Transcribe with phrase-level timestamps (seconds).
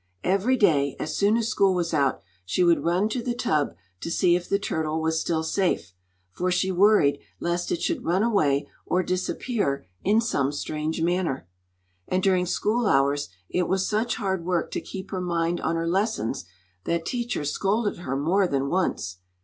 [0.23, 4.09] Every day, as soon as school was out, she would run to the tub to
[4.09, 5.93] see if the turtle was still safe
[6.31, 11.47] for she worried lest it should run away or disappear in some strange manner.
[12.07, 15.87] And during school hours it was such hard work to keep her mind on her
[15.87, 16.45] lessons
[16.85, 19.17] that teacher scolded her more than once.